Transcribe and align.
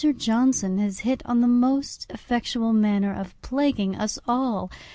Johnson 0.17 0.79
has 0.79 1.01
hit 1.01 1.21
on 1.27 1.41
the 1.41 1.47
most 1.47 2.07
effectual 2.09 2.73
manner 2.73 3.13
of 3.13 3.39
plaguing 3.43 3.95
us 3.95 4.17
all. 4.27 4.71